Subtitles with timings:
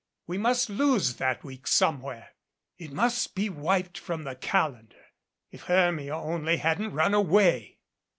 [0.25, 2.29] We must lose that week somewhere.
[2.79, 5.05] It must be wiped from the calendar.
[5.51, 7.77] If Hermia only hadn't run away